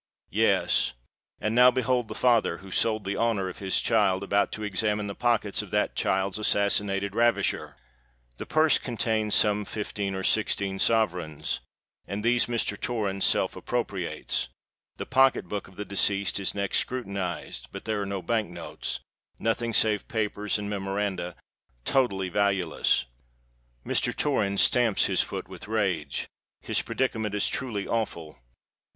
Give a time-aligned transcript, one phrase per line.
[0.31, 5.05] Yes:—and now behold the father, who sold the honour of his child, about to examine
[5.05, 7.75] the pockets of that child's assassinated ravisher?
[8.39, 11.59] The purse contains some fifteen or sixteen sovereigns;
[12.07, 12.81] and these Mr.
[12.81, 14.49] Torrens self appropriates.
[14.97, 17.67] The pocket book of the deceased is next scrutinized.
[17.71, 21.35] But there are no Bank notes—nothing save papers and memoranda,
[21.85, 23.05] totally valueless.
[23.85, 24.15] Mr.
[24.17, 28.39] Torrens stamps his foot with rage:—his predicament is truly awful.